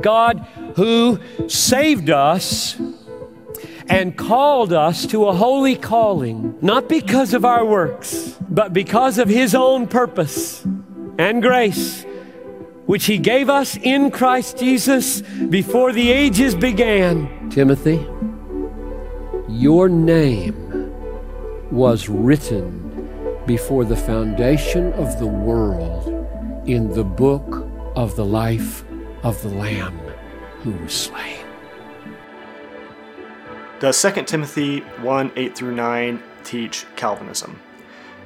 [0.00, 0.46] God
[0.76, 1.18] who
[1.48, 2.76] saved us
[3.88, 9.28] and called us to a holy calling, not because of our works, but because of
[9.28, 10.66] His own purpose
[11.18, 12.04] and grace,
[12.86, 17.50] which He gave us in Christ Jesus before the ages began.
[17.50, 18.06] Timothy,
[19.48, 20.92] your name
[21.70, 22.82] was written
[23.46, 26.08] before the foundation of the world
[26.68, 28.85] in the book of the life
[29.26, 29.98] of the Lamb
[30.62, 31.44] who was slain.
[33.80, 37.58] Does 2 Timothy 1 8 through 9 teach Calvinism?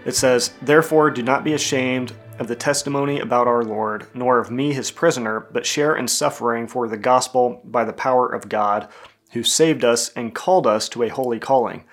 [0.05, 4.51] It says, Therefore, do not be ashamed of the testimony about our Lord, nor of
[4.51, 8.87] me his prisoner, but share in suffering for the gospel by the power of God,
[9.33, 11.85] who saved us and called us to a holy calling,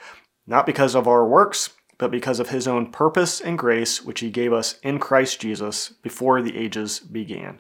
[0.46, 4.30] not because of our works, but because of his own purpose and grace, which he
[4.30, 7.60] gave us in Christ Jesus before the ages began.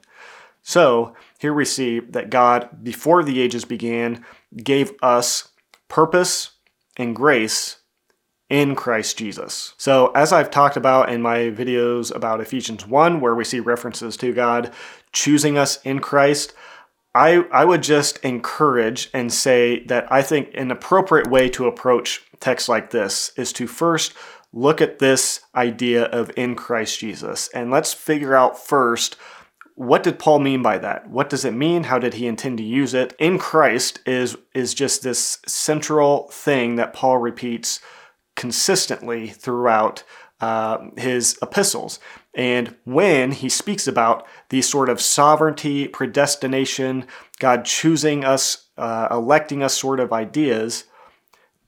[0.67, 4.25] So, here we see that God, before the ages began,
[4.65, 5.47] gave us
[5.87, 6.57] purpose
[6.97, 7.77] and grace
[8.49, 9.75] in Christ Jesus.
[9.77, 14.17] So, as I've talked about in my videos about Ephesians 1, where we see references
[14.17, 14.73] to God
[15.13, 16.53] choosing us in Christ,
[17.15, 22.25] I, I would just encourage and say that I think an appropriate way to approach
[22.41, 24.13] texts like this is to first
[24.51, 27.49] look at this idea of in Christ Jesus.
[27.53, 29.15] And let's figure out first
[29.77, 31.07] what did Paul mean by that?
[31.07, 31.83] What does it mean?
[31.83, 33.13] How did he intend to use it?
[33.19, 37.79] In Christ is is just this central thing that Paul repeats
[38.35, 40.03] consistently throughout
[40.41, 41.99] uh, his epistles.
[42.33, 47.05] And when he speaks about these sort of sovereignty, predestination,
[47.37, 50.85] God choosing us, uh, electing us sort of ideas,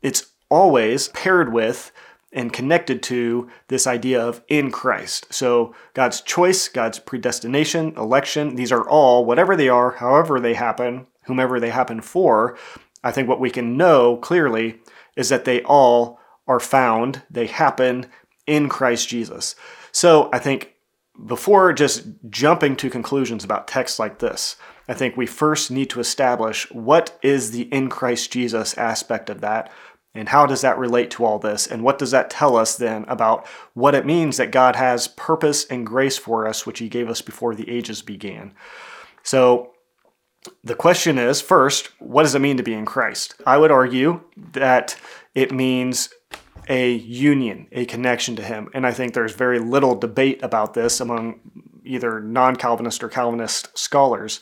[0.01, 1.91] it's always paired with
[2.31, 5.33] and connected to this idea of in Christ.
[5.33, 11.07] So God's choice, God's predestination, election, these are all, whatever they are, however they happen,
[11.23, 12.57] whomever they happen for,
[13.03, 14.80] I think what we can know clearly
[15.16, 18.07] is that they all are found, they happen
[18.46, 19.56] in Christ Jesus.
[19.91, 20.73] So I think
[21.25, 24.56] before just jumping to conclusions about texts like this,
[24.88, 29.41] I think we first need to establish what is the in Christ Jesus aspect of
[29.41, 29.72] that
[30.16, 31.68] and how does that relate to all this?
[31.68, 35.66] And what does that tell us then about what it means that God has purpose
[35.66, 38.53] and grace for us, which He gave us before the ages began?
[39.24, 39.74] So,
[40.64, 43.36] the question is first, what does it mean to be in Christ?
[43.46, 44.22] I would argue
[44.53, 44.97] that
[45.36, 46.09] it means
[46.70, 48.70] a union, a connection to Him.
[48.74, 51.40] And I think there's very little debate about this among
[51.84, 54.40] either non Calvinist or Calvinist scholars.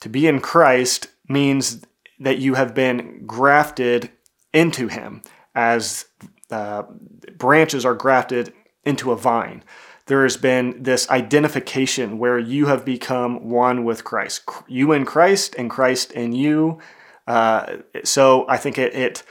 [0.00, 1.82] To be in Christ means
[2.20, 4.10] that you have been grafted
[4.54, 5.20] into him
[5.54, 6.06] as
[6.50, 6.84] uh,
[7.36, 8.54] branches are grafted
[8.84, 9.62] into a vine.
[10.06, 14.42] There has been this identification where you have become one with Christ.
[14.68, 16.78] You in Christ and Christ in you.
[17.26, 19.22] Uh, so I think it, it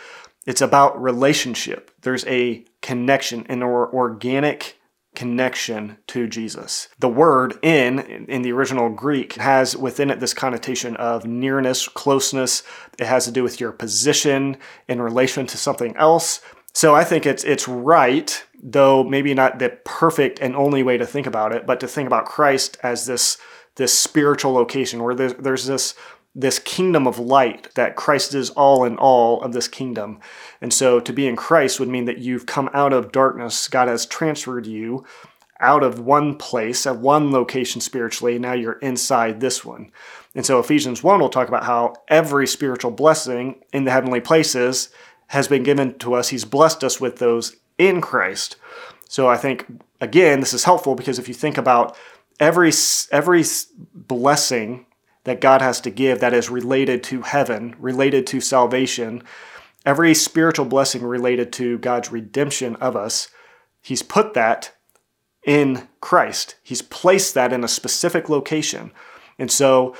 [0.45, 1.91] it's about relationship.
[2.01, 4.77] There's a connection, and an or organic
[5.15, 6.87] connection to Jesus.
[6.99, 12.63] The word in in the original Greek has within it this connotation of nearness, closeness.
[12.99, 14.57] It has to do with your position
[14.87, 16.41] in relation to something else.
[16.73, 21.05] So I think it's it's right, though maybe not the perfect and only way to
[21.05, 23.37] think about it, but to think about Christ as this
[23.75, 25.95] this spiritual location where there's, there's this
[26.35, 30.19] this kingdom of light, that Christ is all in all of this kingdom.
[30.61, 33.67] And so to be in Christ would mean that you've come out of darkness.
[33.67, 35.05] God has transferred you
[35.59, 38.39] out of one place, at one location spiritually.
[38.39, 39.91] Now you're inside this one.
[40.35, 44.89] And so Ephesians 1 will talk about how every spiritual blessing in the heavenly places
[45.27, 46.29] has been given to us.
[46.29, 48.55] He's blessed us with those in Christ.
[49.07, 49.65] So I think,
[50.01, 51.95] again, this is helpful because if you think about
[52.39, 52.71] every,
[53.11, 53.43] every
[53.93, 54.85] blessing
[55.23, 59.23] that God has to give that is related to heaven, related to salvation,
[59.85, 63.29] every spiritual blessing related to God's redemption of us,
[63.81, 64.73] He's put that
[65.45, 66.55] in Christ.
[66.63, 68.91] He's placed that in a specific location.
[69.37, 69.95] And so,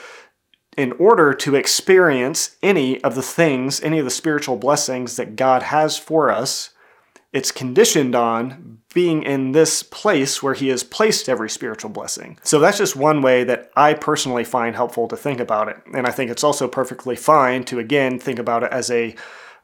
[0.77, 5.63] in order to experience any of the things, any of the spiritual blessings that God
[5.63, 6.71] has for us,
[7.33, 12.37] it's conditioned on being in this place where he has placed every spiritual blessing.
[12.43, 15.77] So that's just one way that I personally find helpful to think about it.
[15.95, 19.15] And I think it's also perfectly fine to, again, think about it as a,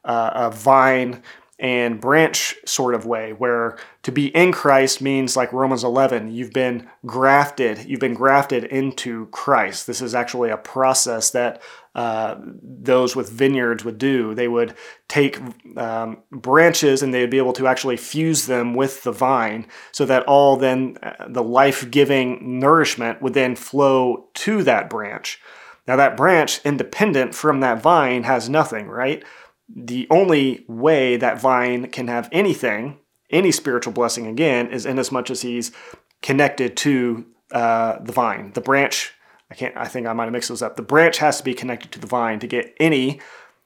[0.03, 1.21] uh, a vine
[1.59, 6.53] and branch sort of way, where to be in Christ means like Romans 11, you've
[6.53, 9.85] been grafted, you've been grafted into Christ.
[9.85, 11.61] This is actually a process that
[11.95, 14.33] uh, those with vineyards would do.
[14.33, 14.73] They would
[15.09, 15.37] take
[15.75, 20.23] um, branches and they'd be able to actually fuse them with the vine so that
[20.23, 25.41] all then uh, the life giving nourishment would then flow to that branch.
[25.89, 29.23] Now, that branch, independent from that vine, has nothing, right?
[29.73, 32.99] The only way that vine can have anything,
[33.29, 35.71] any spiritual blessing again, is in as much as he's
[36.21, 38.51] connected to uh, the vine.
[38.53, 39.13] The branch,
[39.51, 40.75] I can't, I think I might have mixed those up.
[40.75, 43.19] The branch has to be connected to the vine to get any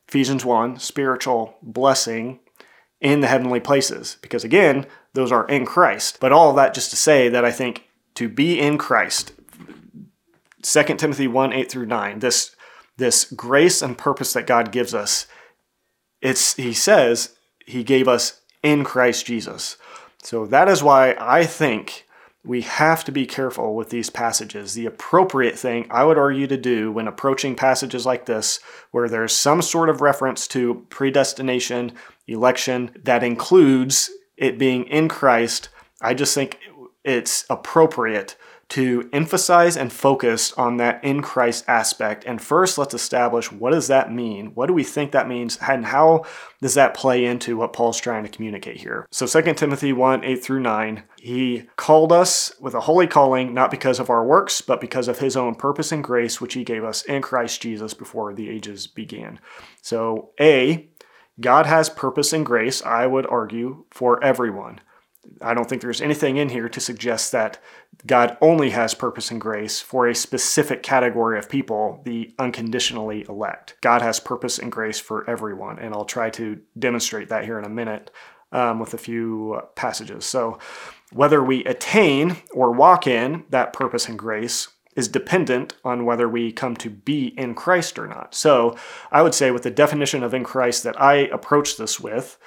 [0.07, 2.39] Ephesians 1 spiritual blessing
[3.01, 4.17] in the heavenly places.
[4.21, 6.19] Because again, those are in Christ.
[6.19, 9.33] But all of that just to say that I think to be in Christ,
[10.61, 12.55] 2 Timothy 1 8 through 9, this,
[12.97, 15.27] this grace and purpose that God gives us,
[16.23, 17.35] it's, he says
[17.65, 19.77] he gave us in Christ Jesus.
[20.23, 22.07] So that is why I think
[22.45, 24.73] we have to be careful with these passages.
[24.73, 28.59] The appropriate thing, I would argue, to do when approaching passages like this,
[28.91, 31.91] where there's some sort of reference to predestination,
[32.27, 35.69] election, that includes it being in Christ,
[36.01, 36.57] I just think
[37.03, 38.37] it's appropriate
[38.69, 42.23] to emphasize and focus on that in Christ aspect.
[42.25, 44.47] And first, let's establish what does that mean?
[44.55, 45.57] What do we think that means?
[45.61, 46.25] And how
[46.61, 49.05] does that play into what Paul's trying to communicate here?
[49.11, 53.71] So 2 Timothy 1 8 through 9, he called us with a holy calling, not
[53.71, 56.83] because of our works, but because of his own purpose and grace, which he gave
[56.83, 59.39] us in Christ Jesus before the ages began.
[59.81, 60.89] So, A,
[61.39, 64.79] God has purpose and grace, I would argue, for everyone.
[65.41, 67.59] I don't think there's anything in here to suggest that
[68.05, 73.75] God only has purpose and grace for a specific category of people, the unconditionally elect.
[73.81, 77.65] God has purpose and grace for everyone, and I'll try to demonstrate that here in
[77.65, 78.11] a minute
[78.51, 80.25] um, with a few passages.
[80.25, 80.59] So,
[81.11, 86.51] whether we attain or walk in that purpose and grace is dependent on whether we
[86.51, 88.35] come to be in Christ or not.
[88.35, 88.75] So,
[89.11, 92.37] I would say, with the definition of in Christ that I approach this with,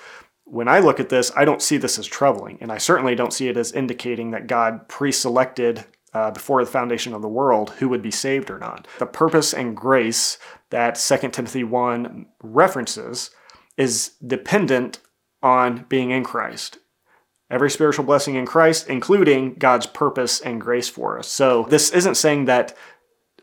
[0.46, 3.32] when I look at this, I don't see this as troubling, and I certainly don't
[3.32, 5.84] see it as indicating that God pre selected
[6.14, 8.86] uh, before the foundation of the world who would be saved or not.
[8.98, 10.38] The purpose and grace
[10.70, 13.30] that 2 Timothy 1 references
[13.76, 15.00] is dependent
[15.42, 16.78] on being in Christ.
[17.50, 21.28] Every spiritual blessing in Christ, including God's purpose and grace for us.
[21.28, 22.76] So, this isn't saying that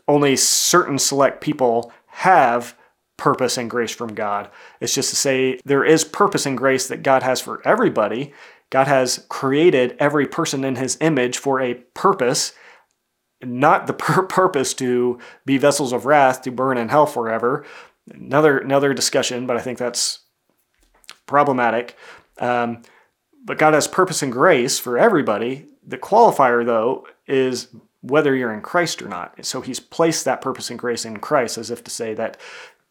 [0.07, 2.75] only certain select people have
[3.18, 4.50] purpose and grace from God.
[4.80, 8.33] It's just to say there is purpose and grace that God has for everybody.
[8.69, 12.54] God has created every person in his image for a purpose,
[13.44, 17.65] not the pur- purpose to be vessels of wrath to burn in hell forever.
[18.12, 20.19] Another another discussion, but I think that's
[21.25, 21.95] problematic.
[22.39, 22.81] Um,
[23.45, 25.68] but God has purpose and grace for everybody.
[25.86, 27.68] The qualifier, though, is
[28.01, 29.45] whether you're in Christ or not.
[29.45, 32.38] So he's placed that purpose and grace in Christ as if to say that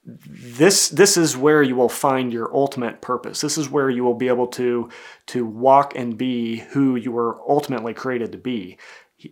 [0.04, 3.40] this this is where you will find your ultimate purpose.
[3.40, 4.88] This is where you will be able to
[5.26, 8.78] to walk and be who you were ultimately created to be.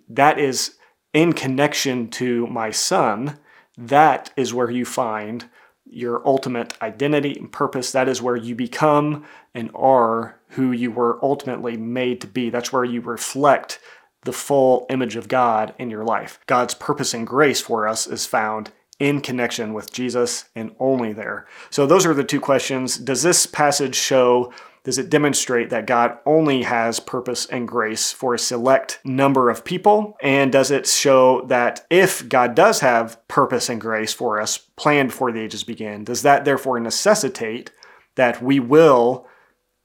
[0.08, 0.76] That is
[1.12, 3.38] in connection to my son.
[3.76, 5.46] That is where you find
[5.84, 7.90] your ultimate identity and purpose.
[7.90, 9.24] That is where you become
[9.54, 12.48] and are who you were ultimately made to be.
[12.48, 13.80] That's where you reflect
[14.22, 16.38] the full image of God in your life.
[16.46, 18.70] God's purpose and grace for us is found
[19.00, 21.46] in connection with Jesus and only there.
[21.70, 22.96] So, those are the two questions.
[22.98, 24.52] Does this passage show,
[24.84, 29.64] does it demonstrate that God only has purpose and grace for a select number of
[29.64, 30.16] people?
[30.22, 35.08] And does it show that if God does have purpose and grace for us planned
[35.08, 37.72] before the ages begin, does that therefore necessitate
[38.14, 39.26] that we will,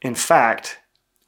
[0.02, 0.80] in fact,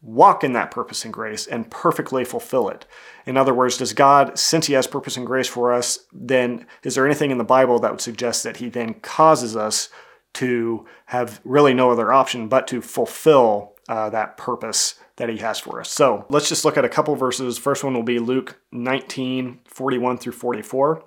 [0.08, 2.86] walk in that purpose and grace and perfectly fulfill it.
[3.26, 6.96] In other words, does God, since He has purpose and grace for us, then is
[6.96, 9.90] there anything in the Bible that would suggest that He then causes us
[10.36, 15.60] to have really no other option but to fulfill uh, that purpose that He has
[15.60, 15.92] for us?
[15.92, 17.58] So let's just look at a couple verses.
[17.58, 21.04] First one will be Luke 19 41 through 44,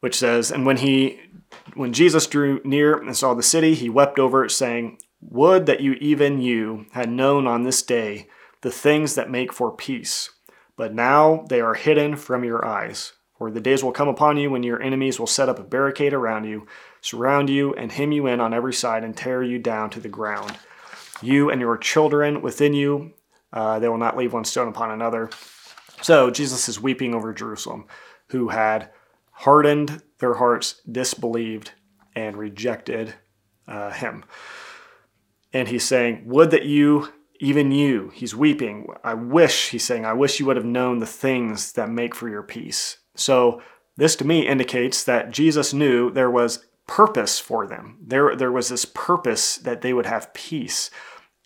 [0.00, 1.20] which says, And when He
[1.74, 5.80] when Jesus drew near and saw the city, he wept over it, saying, would that
[5.80, 8.28] you, even you, had known on this day
[8.62, 10.30] the things that make for peace.
[10.76, 13.12] But now they are hidden from your eyes.
[13.38, 16.14] For the days will come upon you when your enemies will set up a barricade
[16.14, 16.66] around you,
[17.00, 20.08] surround you, and hem you in on every side, and tear you down to the
[20.08, 20.56] ground.
[21.22, 23.12] You and your children within you,
[23.52, 25.30] uh, they will not leave one stone upon another.
[26.02, 27.86] So Jesus is weeping over Jerusalem,
[28.28, 28.90] who had
[29.32, 31.72] hardened their hearts, disbelieved,
[32.14, 33.14] and rejected
[33.68, 34.24] uh, him
[35.56, 38.88] and he's saying, Would that you, even you, he's weeping.
[39.02, 42.28] I wish, he's saying, I wish you would have known the things that make for
[42.28, 42.98] your peace.
[43.14, 43.62] So,
[43.96, 47.96] this to me indicates that Jesus knew there was purpose for them.
[48.06, 50.90] There, there was this purpose that they would have peace.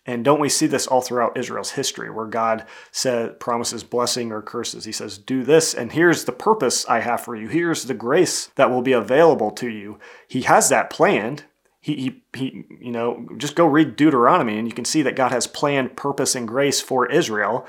[0.05, 4.41] And don't we see this all throughout Israel's history where God said promises blessing or
[4.41, 4.83] curses?
[4.83, 7.47] He says, "Do this and here's the purpose I have for you.
[7.47, 11.45] Here's the grace that will be available to you." He has that planned.
[11.81, 15.31] He, he, he you know, just go read Deuteronomy and you can see that God
[15.31, 17.67] has planned purpose and grace for Israel.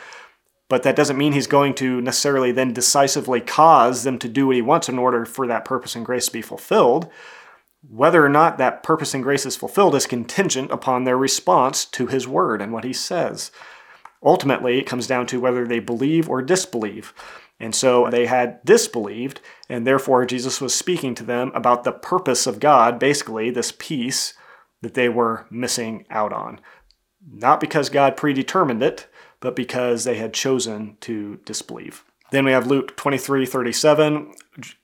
[0.69, 4.57] But that doesn't mean he's going to necessarily then decisively cause them to do what
[4.57, 7.11] he wants in order for that purpose and grace to be fulfilled.
[7.91, 12.07] Whether or not that purpose and grace is fulfilled is contingent upon their response to
[12.07, 13.51] his word and what he says.
[14.23, 17.13] Ultimately, it comes down to whether they believe or disbelieve.
[17.63, 22.45] And so they had disbelieved, and therefore Jesus was speaking to them about the purpose
[22.49, 24.35] of God, basically, this peace
[24.81, 26.61] that they were missing out on.
[27.25, 29.07] Not because God predetermined it,
[29.39, 32.05] but because they had chosen to disbelieve.
[32.33, 34.35] Then we have Luke 23 37.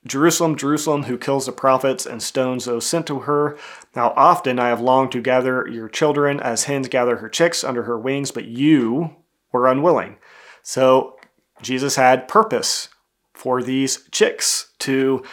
[0.07, 3.57] Jerusalem, Jerusalem, who kills the prophets and stones those sent to her.
[3.93, 7.83] How often I have longed to gather your children as hens gather her chicks under
[7.83, 9.17] her wings, but you
[9.51, 10.17] were unwilling.
[10.63, 11.18] So
[11.61, 12.89] Jesus had purpose
[13.33, 15.23] for these chicks to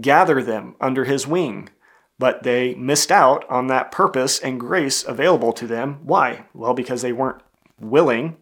[0.00, 1.68] gather them under his wing,
[2.18, 6.00] but they missed out on that purpose and grace available to them.
[6.02, 6.46] Why?
[6.54, 7.42] Well, because they weren't
[7.80, 8.36] willing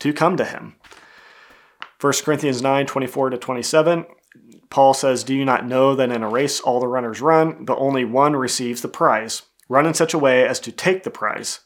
[0.00, 0.76] to come to him.
[2.00, 4.06] 1 Corinthians 9 24 to 27,
[4.70, 7.78] Paul says, Do you not know that in a race all the runners run, but
[7.78, 9.42] only one receives the prize?
[9.68, 11.60] Run in such a way as to take the prize.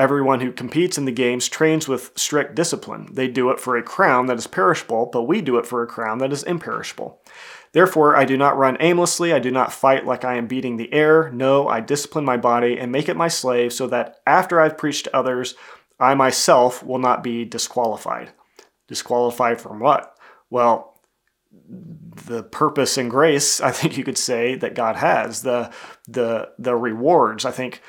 [0.00, 3.10] Everyone who competes in the games trains with strict discipline.
[3.12, 5.86] They do it for a crown that is perishable, but we do it for a
[5.86, 7.20] crown that is imperishable.
[7.72, 9.34] Therefore, I do not run aimlessly.
[9.34, 11.30] I do not fight like I am beating the air.
[11.30, 15.04] No, I discipline my body and make it my slave so that after I've preached
[15.04, 15.54] to others,
[15.98, 18.30] I myself will not be disqualified.
[18.88, 20.16] Disqualified from what?
[20.48, 20.98] Well,
[22.26, 25.70] the purpose and grace, I think you could say, that God has, the
[26.08, 27.44] the the rewards.
[27.44, 27.82] I think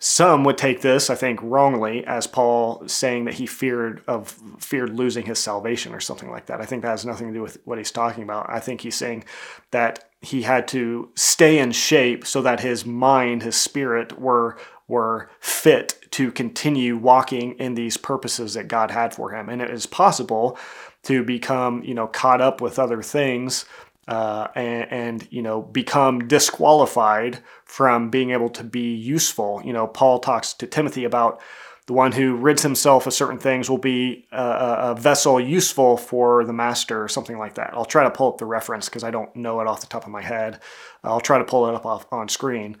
[0.00, 4.96] some would take this, I think, wrongly as Paul saying that he feared of feared
[4.96, 6.60] losing his salvation or something like that.
[6.60, 8.48] I think that has nothing to do with what he's talking about.
[8.48, 9.24] I think he's saying
[9.72, 15.28] that he had to stay in shape so that his mind, his spirit were were
[15.40, 19.48] fit to continue walking in these purposes that God had for him.
[19.48, 20.56] And it is possible
[21.02, 23.66] to become, you know, caught up with other things
[24.08, 29.60] uh, and, and, you know, become disqualified from being able to be useful.
[29.64, 31.40] You know, Paul talks to Timothy about
[31.86, 36.44] the one who rids himself of certain things will be a, a, vessel useful for
[36.44, 37.70] the master or something like that.
[37.72, 40.04] I'll try to pull up the reference because I don't know it off the top
[40.04, 40.60] of my head.
[41.02, 42.76] I'll try to pull it up off, on screen.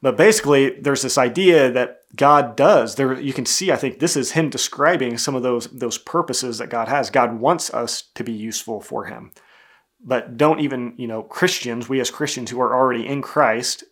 [0.00, 2.94] But basically, there's this idea that God does.
[2.94, 3.72] There, you can see.
[3.72, 7.10] I think this is Him describing some of those those purposes that God has.
[7.10, 9.32] God wants us to be useful for Him,
[10.04, 11.88] but don't even you know Christians.
[11.88, 13.84] We as Christians who are already in Christ,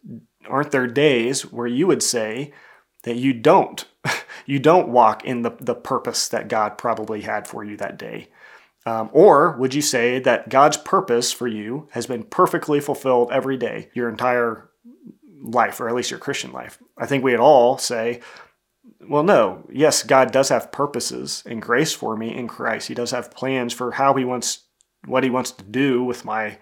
[0.49, 2.53] aren't there days where you would say
[3.03, 3.85] that you don't
[4.47, 8.29] you don't walk in the the purpose that God probably had for you that day?
[8.85, 13.57] Um, or would you say that God's purpose for you has been perfectly fulfilled every
[13.57, 14.71] day, your entire
[15.47, 16.79] life, or at least your Christian life.
[16.97, 18.21] I think we'd all say,
[19.09, 22.89] well, no, yes, God does have purposes and grace for me in Christ.
[22.89, 24.65] He does have plans for how He wants,
[25.05, 26.59] what He wants to do with my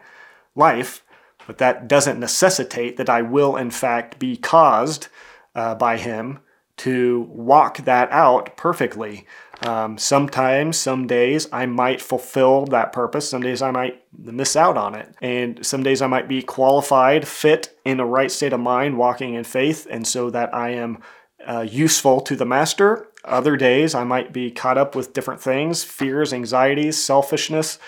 [0.54, 1.02] life,
[1.46, 5.08] but that doesn't necessitate that I will, in fact, be caused
[5.54, 6.40] uh, by Him
[6.76, 9.26] to walk that out perfectly.
[9.62, 13.28] Um, sometimes, some days, I might fulfill that purpose.
[13.28, 15.14] Some days I might miss out on it.
[15.22, 19.34] And some days I might be qualified, fit, in the right state of mind, walking
[19.34, 20.98] in faith, and so that I am
[21.46, 23.08] uh, useful to the master.
[23.24, 27.78] Other days I might be caught up with different things fears, anxieties, selfishness,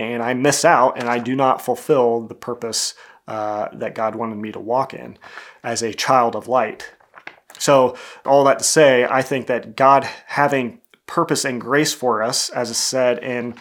[0.00, 2.94] and I miss out and I do not fulfill the purpose
[3.28, 5.16] uh, that God wanted me to walk in
[5.62, 6.92] as a child of light.
[7.58, 12.48] So, all that to say, I think that God having purpose and grace for us,
[12.50, 13.54] as is said in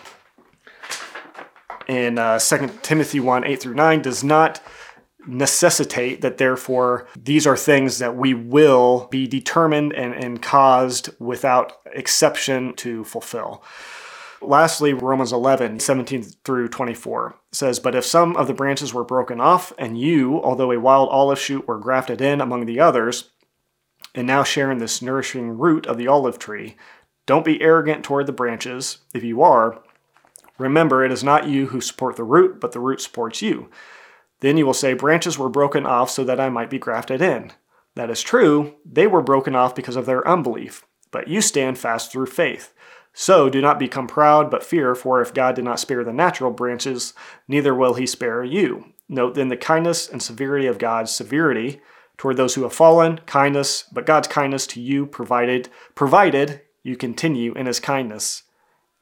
[1.88, 4.62] in uh, 2 Timothy 1 8 through 9, does not
[5.28, 11.74] necessitate that therefore these are things that we will be determined and, and caused without
[11.94, 13.64] exception to fulfill.
[14.42, 19.42] Lastly, Romans 11, 17 through 24 says, But if some of the branches were broken
[19.42, 23.32] off, and you, although a wild olive shoot, were grafted in among the others,
[24.16, 26.78] and now share in this nourishing root of the olive tree,
[27.26, 29.00] don't be arrogant toward the branches.
[29.14, 29.82] If you are,
[30.58, 33.70] remember it is not you who support the root, but the root supports you.
[34.40, 37.52] Then you will say, Branches were broken off so that I might be grafted in.
[37.96, 42.12] That is true, they were broken off because of their unbelief, but you stand fast
[42.12, 42.74] through faith.
[43.14, 46.52] So do not become proud, but fear, for if God did not spare the natural
[46.52, 47.14] branches,
[47.48, 48.94] neither will he spare you.
[49.08, 51.82] Note then the kindness and severity of God's severity
[52.18, 57.54] toward those who have fallen, kindness, but God's kindness to you provided provided you continue
[57.54, 58.44] in his kindness.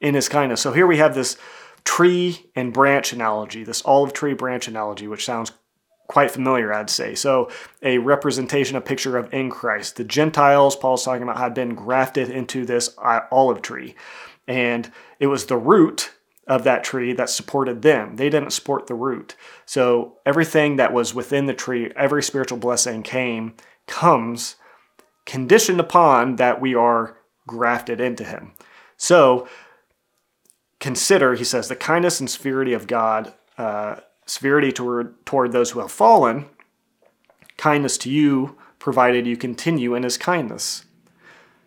[0.00, 0.60] In his kindness.
[0.60, 1.36] So here we have this
[1.84, 5.52] tree and branch analogy, this olive tree branch analogy, which sounds
[6.08, 7.14] quite familiar, I'd say.
[7.14, 7.50] So,
[7.82, 9.96] a representation, a picture of in Christ.
[9.96, 13.94] The Gentiles, Paul's talking about, had been grafted into this olive tree.
[14.48, 16.12] And it was the root
[16.46, 18.16] of that tree that supported them.
[18.16, 19.36] They didn't support the root.
[19.66, 23.54] So, everything that was within the tree, every spiritual blessing came,
[23.86, 24.56] comes
[25.26, 28.52] conditioned upon that we are grafted into Him.
[28.96, 29.46] So,
[30.80, 33.34] consider, he says, the kindness and severity of God.
[33.58, 33.96] Uh,
[34.28, 36.46] severity toward, toward those who have fallen,
[37.56, 40.84] kindness to you, provided you continue in his kindness.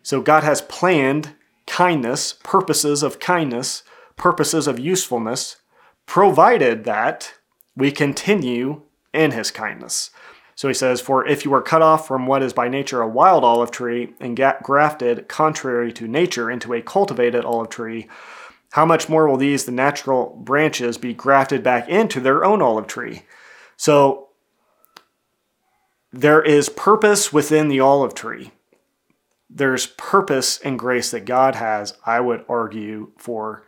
[0.03, 1.36] So God has planned
[1.68, 3.84] kindness, purposes of kindness,
[4.15, 5.58] purposes of usefulness,
[6.06, 7.34] provided that
[7.75, 8.82] we continue
[9.13, 10.12] in his kindness.
[10.56, 13.08] So he says, For if you are cut off from what is by nature a
[13.08, 18.08] wild olive tree and grafted contrary to nature into a cultivated olive tree,
[18.72, 22.88] how much more will these, the natural branches, be grafted back into their own olive
[22.88, 23.24] tree?
[23.78, 24.30] So
[26.12, 28.51] there is purpose within the olive tree.
[29.50, 33.63] There's purpose and grace that God has, I would argue, for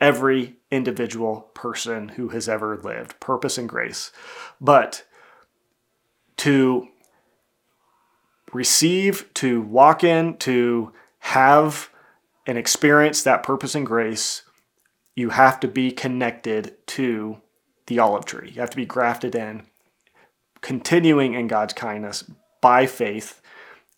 [0.00, 3.18] every individual person who has ever lived.
[3.18, 4.12] Purpose and grace.
[4.60, 5.04] But
[6.38, 6.88] to
[8.52, 11.90] receive, to walk in, to have
[12.46, 14.42] and experience that purpose and grace,
[15.14, 17.40] you have to be connected to
[17.86, 18.50] the olive tree.
[18.54, 19.62] You have to be grafted in,
[20.60, 22.24] continuing in God's kindness
[22.60, 23.40] by faith.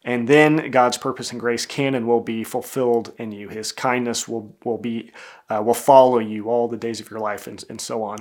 [0.04, 3.48] And then God's purpose and grace can and will be fulfilled in you.
[3.48, 5.10] His kindness will will be
[5.50, 8.18] uh, will follow you all the days of your life, and, and so on.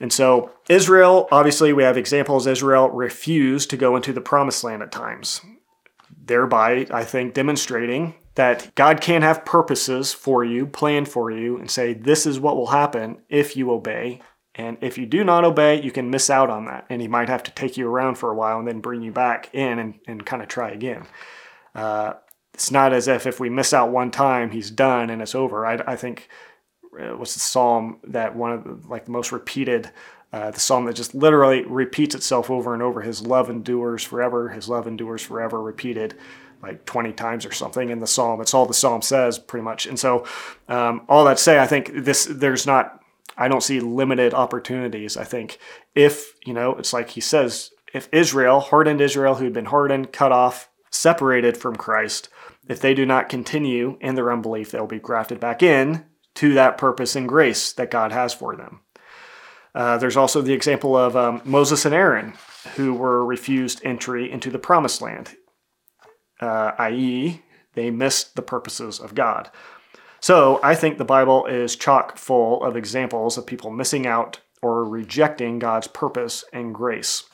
[0.00, 2.46] And so Israel, obviously, we have examples.
[2.46, 5.40] Israel refused to go into the promised land at times,
[6.24, 11.68] thereby, I think, demonstrating that God can have purposes for you, planned for you, and
[11.68, 14.20] say, this is what will happen if you obey.
[14.54, 16.86] And if you do not obey, you can miss out on that.
[16.88, 19.10] And he might have to take you around for a while and then bring you
[19.10, 21.04] back in and, and kind of try again.
[21.74, 22.12] Uh,
[22.54, 25.66] it's not as if if we miss out one time, he's done and it's over.
[25.66, 26.28] I, I think
[26.96, 29.90] uh, was the psalm that one of the, like the most repeated
[30.32, 33.00] uh, the psalm that just literally repeats itself over and over.
[33.00, 34.50] His love endures forever.
[34.50, 35.60] His love endures forever.
[35.60, 36.14] Repeated
[36.62, 38.40] like 20 times or something in the psalm.
[38.40, 39.86] It's all the psalm says pretty much.
[39.86, 40.26] And so,
[40.68, 43.02] um, all that to say, I think this there's not.
[43.36, 45.16] I don't see limited opportunities.
[45.16, 45.58] I think
[45.94, 50.32] if you know, it's like he says, if Israel, hardened Israel, who'd been hardened, cut
[50.32, 52.28] off, separated from Christ,
[52.68, 56.78] if they do not continue in their unbelief, they'll be grafted back in to that
[56.78, 58.80] purpose and grace that God has for them.
[59.74, 62.34] Uh, there's also the example of um, Moses and Aaron,
[62.74, 65.36] who were refused entry into the promised land
[66.40, 67.42] uh, i.e.,
[67.74, 69.50] they missed the purposes of God.
[70.20, 74.84] So I think the Bible is chock full of examples of people missing out or
[74.84, 77.24] rejecting God's purpose and grace.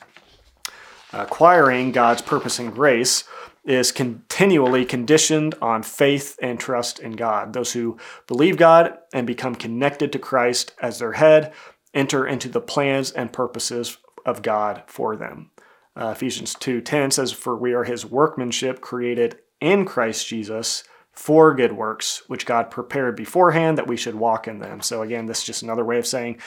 [1.11, 3.23] Acquiring God's purpose and grace
[3.63, 7.53] is continually conditioned on faith and trust in God.
[7.53, 11.53] Those who believe God and become connected to Christ as their head
[11.93, 15.49] enter into the plans and purposes of God for them.
[15.95, 21.73] Uh, Ephesians 2:10 says, "For we are his workmanship created in Christ Jesus for good
[21.73, 25.45] works, which God prepared beforehand that we should walk in them." So again, this is
[25.45, 26.37] just another way of saying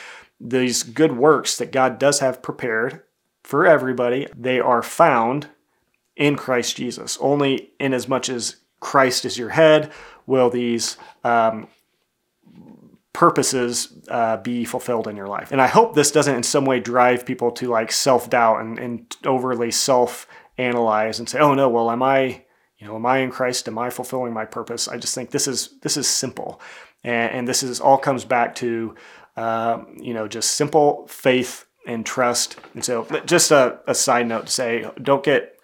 [0.40, 3.02] these good works that God does have prepared
[3.48, 5.48] for everybody, they are found
[6.16, 7.16] in Christ Jesus.
[7.18, 9.90] Only in as much as Christ is your head
[10.26, 11.68] will these um,
[13.18, 15.50] purposes uh, be fulfilled in your life.
[15.50, 18.78] And I hope this doesn't in some way drive people to like self doubt and,
[18.78, 22.44] and overly self analyze and say, oh no, well, am I,
[22.78, 23.66] you know, am I in Christ?
[23.66, 24.86] Am I fulfilling my purpose?
[24.86, 26.60] I just think this is this is simple,
[27.02, 28.94] and, and this is all comes back to,
[29.36, 32.56] uh, you know, just simple faith and trust.
[32.74, 35.57] And so, just a, a side note to say, don't get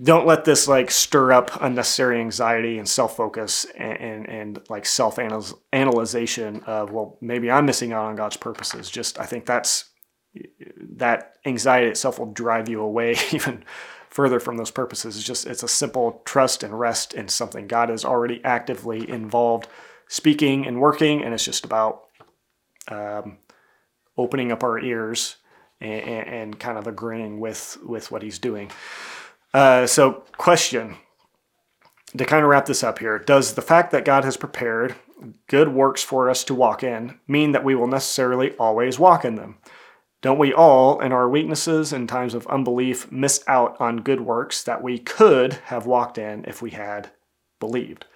[0.00, 6.62] don't let this like stir up unnecessary anxiety and self-focus and, and, and like self-analyzation
[6.64, 8.90] of well maybe i'm missing out on god's purposes.
[8.90, 9.90] Just i think that's
[10.78, 13.64] that anxiety itself will drive you away even
[14.08, 15.16] further from those purposes.
[15.16, 17.66] It's just it's a simple trust and rest in something.
[17.66, 19.68] God is already actively involved
[20.08, 22.04] speaking and working and it's just about
[22.88, 23.38] um,
[24.16, 25.36] opening up our ears
[25.80, 28.70] and, and kind of agreeing with with what he's doing
[29.54, 30.96] uh, so, question
[32.16, 34.94] to kind of wrap this up here Does the fact that God has prepared
[35.46, 39.36] good works for us to walk in mean that we will necessarily always walk in
[39.36, 39.58] them?
[40.20, 44.62] Don't we all, in our weaknesses and times of unbelief, miss out on good works
[44.62, 47.10] that we could have walked in if we had
[47.58, 48.06] believed?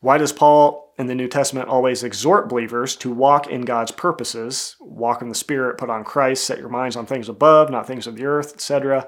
[0.00, 4.74] Why does Paul in the New Testament always exhort believers to walk in God's purposes,
[4.80, 8.06] walk in the Spirit, put on Christ, set your minds on things above, not things
[8.06, 9.06] of the earth, etc.?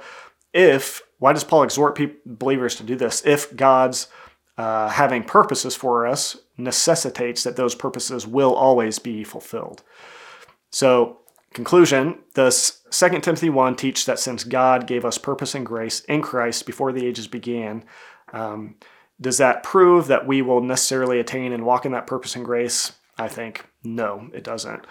[0.52, 3.24] If why does Paul exhort people, believers to do this?
[3.24, 4.08] If God's
[4.58, 9.82] uh, having purposes for us necessitates that those purposes will always be fulfilled.
[10.68, 11.20] So,
[11.54, 16.20] conclusion: Does 2 Timothy one teach that since God gave us purpose and grace in
[16.20, 17.84] Christ before the ages began?
[18.34, 18.74] Um,
[19.18, 22.92] does that prove that we will necessarily attain and walk in that purpose and grace?
[23.16, 24.86] I think no, it doesn't.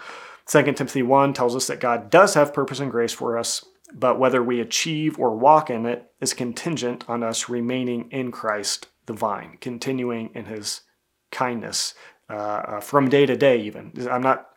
[0.46, 4.18] 2 Timothy 1 tells us that God does have purpose and grace for us, but
[4.18, 9.12] whether we achieve or walk in it is contingent on us remaining in Christ the
[9.12, 10.82] vine, continuing in his
[11.30, 11.94] kindness
[12.30, 13.92] uh, uh, from day to day, even.
[14.10, 14.48] I'm not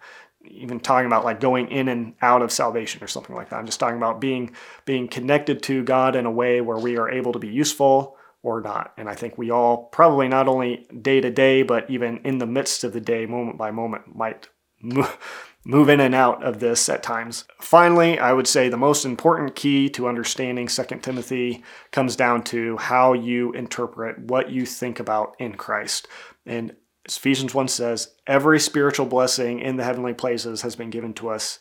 [0.50, 3.58] even talking about like going in and out of salvation or something like that.
[3.58, 7.10] I'm just talking about being being connected to God in a way where we are
[7.10, 8.94] able to be useful or not.
[8.98, 12.46] And I think we all probably not only day to day, but even in the
[12.46, 14.48] midst of the day, moment by moment, might
[15.68, 17.44] move in and out of this at times.
[17.60, 22.78] Finally, I would say the most important key to understanding 2 Timothy comes down to
[22.78, 26.08] how you interpret what you think about in Christ.
[26.46, 26.74] And
[27.06, 31.60] Ephesians 1 says, Every spiritual blessing in the heavenly places has been given to us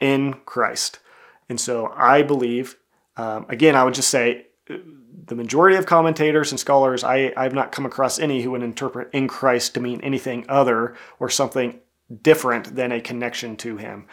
[0.00, 0.98] in Christ.
[1.48, 2.76] And so I believe,
[3.16, 7.70] um, again, I would just say, the majority of commentators and scholars, I, I've not
[7.70, 11.78] come across any who would interpret in Christ to mean anything other or something
[12.22, 14.06] different than a connection to Him.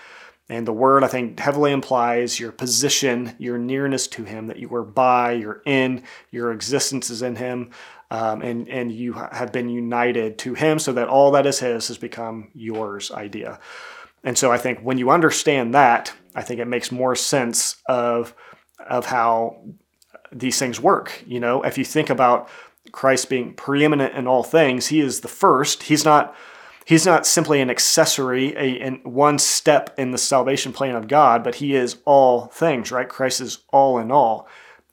[0.49, 4.73] And the word, I think, heavily implies your position, your nearness to Him, that you
[4.75, 7.71] are by, you're in, your existence is in Him,
[8.11, 11.87] um, and, and you have been united to Him so that all that is His
[11.87, 13.59] has become yours idea.
[14.23, 18.35] And so I think when you understand that, I think it makes more sense of,
[18.79, 19.63] of how
[20.31, 21.23] these things work.
[21.25, 22.49] You know, if you think about
[22.91, 25.83] Christ being preeminent in all things, He is the first.
[25.83, 26.35] He's not
[26.85, 31.55] He's not simply an accessory, a, one step in the salvation plan of God, but
[31.55, 33.07] he is all things, right?
[33.07, 34.47] Christ is all in all.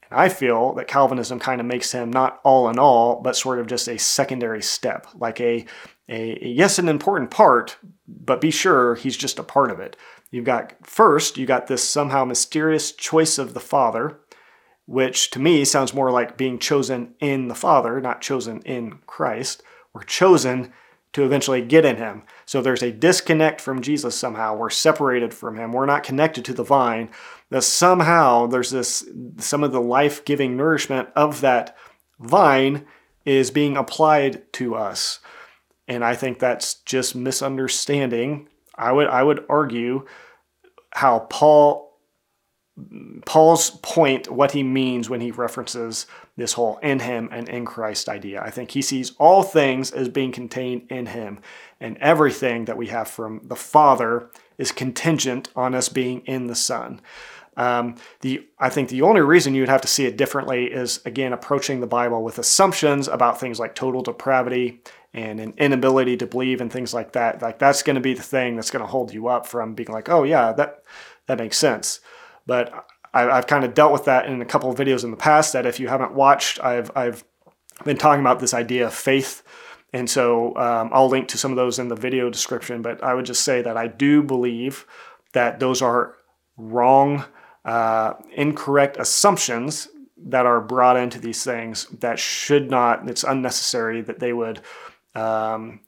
[0.09, 3.59] And I feel that Calvinism kind of makes him not all in all, but sort
[3.59, 5.65] of just a secondary step, like a,
[6.09, 7.77] a, a yes, an important part,
[8.07, 9.97] but be sure he's just a part of it.
[10.31, 14.21] You've got first, you got this somehow mysterious choice of the Father,
[14.87, 19.63] which to me sounds more like being chosen in the Father, not chosen in Christ,
[19.93, 20.73] or chosen
[21.13, 22.23] to eventually get in him.
[22.47, 24.57] So there's a disconnect from Jesus somehow.
[24.57, 25.73] We're separated from him.
[25.73, 27.11] We're not connected to the vine.
[27.51, 31.77] That somehow there's this some of the life-giving nourishment of that
[32.21, 32.87] vine
[33.25, 35.19] is being applied to us.
[35.89, 38.49] And I think that's just misunderstanding.
[38.77, 40.07] I would I would argue
[40.93, 41.91] how Paul
[43.27, 46.07] Paul's point, what he means when he references
[46.41, 48.43] this whole in him and in Christ idea.
[48.43, 51.41] I think he sees all things as being contained in him,
[51.81, 56.55] and everything that we have from the Father is contingent on us being in the
[56.55, 57.01] Son.
[57.57, 61.33] Um, the I think the only reason you'd have to see it differently is again
[61.33, 64.81] approaching the Bible with assumptions about things like total depravity
[65.13, 67.43] and an inability to believe and things like that.
[67.43, 69.91] Like that's going to be the thing that's going to hold you up from being
[69.91, 70.85] like, oh yeah, that
[71.27, 72.01] that makes sense.
[72.47, 75.17] But I, have kind of dealt with that in a couple of videos in the
[75.17, 75.53] past.
[75.53, 77.25] That if you haven't watched, I've I've
[77.85, 79.43] been talking about this idea of faith,
[79.93, 82.83] and so um, I'll link to some of those in the video description.
[82.83, 84.87] But I would just say that I do believe
[85.33, 86.17] that those are
[86.57, 87.25] wrong,
[87.65, 93.09] uh, incorrect assumptions that are brought into these things that should not.
[93.09, 94.61] It's unnecessary that they would.
[95.15, 95.81] Um,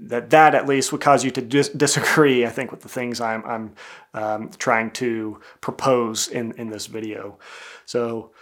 [0.00, 3.20] that that at least would cause you to dis- disagree, I think, with the things
[3.20, 3.74] I'm, I'm
[4.14, 7.38] um, trying to propose in, in this video.
[7.86, 8.32] So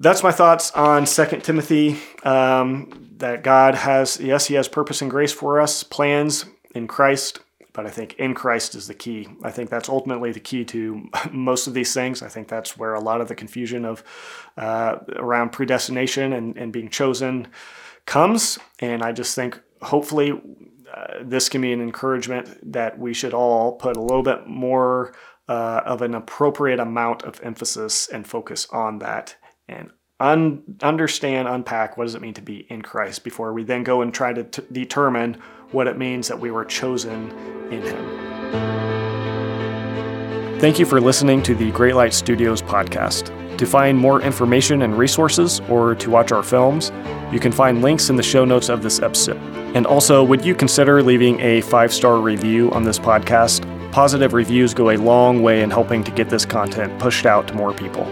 [0.00, 1.98] that's my thoughts on Second Timothy.
[2.24, 7.40] Um, that God has, yes, He has purpose and grace for us, plans in Christ,
[7.72, 9.28] but I think in Christ is the key.
[9.42, 12.22] I think that's ultimately the key to most of these things.
[12.22, 14.02] I think that's where a lot of the confusion of
[14.56, 17.48] uh, around predestination and, and being chosen
[18.06, 18.58] comes.
[18.80, 23.72] And I just think hopefully uh, this can be an encouragement that we should all
[23.72, 25.14] put a little bit more
[25.48, 29.36] uh, of an appropriate amount of emphasis and focus on that
[29.68, 33.82] and un- understand, unpack what does it mean to be in Christ before we then
[33.82, 35.36] go and try to t- determine
[35.70, 37.30] what it means that we were chosen
[37.70, 38.28] in Him.
[40.60, 43.47] Thank you for listening to the Great Light Studios podcast.
[43.58, 46.92] To find more information and resources or to watch our films,
[47.32, 49.36] you can find links in the show notes of this episode.
[49.74, 53.66] And also, would you consider leaving a five star review on this podcast?
[53.90, 57.54] Positive reviews go a long way in helping to get this content pushed out to
[57.54, 58.04] more people.